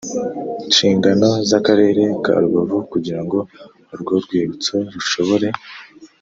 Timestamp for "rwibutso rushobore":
4.23-5.47